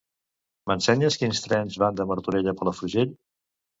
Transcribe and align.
M'ensenyes 0.69 1.17
quins 1.23 1.43
trens 1.47 1.77
van 1.85 1.99
de 2.01 2.09
Martorell 2.13 2.51
a 2.55 2.59
Palafrugell? 2.63 3.15